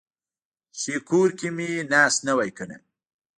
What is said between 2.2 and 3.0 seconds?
نه وای کنه.